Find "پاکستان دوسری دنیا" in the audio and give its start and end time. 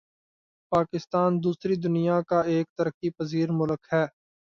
0.71-2.17